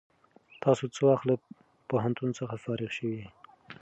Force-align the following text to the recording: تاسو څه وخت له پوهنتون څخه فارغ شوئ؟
تاسو 0.63 0.83
څه 0.95 1.01
وخت 1.09 1.23
له 1.29 1.35
پوهنتون 1.89 2.29
څخه 2.39 2.55
فارغ 2.63 2.89
شوئ؟ 2.97 3.21